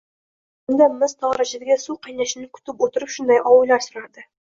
[0.69, 4.27] kamin yoqinida mis togʻorachadagi suv qaynashini kutib oʻtirib shunday oʻylar surardi.